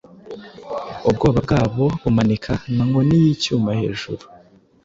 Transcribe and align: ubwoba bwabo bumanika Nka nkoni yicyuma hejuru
ubwoba 1.09 1.39
bwabo 1.45 1.85
bumanika 2.01 2.51
Nka 2.73 2.83
nkoni 2.89 3.15
yicyuma 3.23 3.69
hejuru 3.79 4.23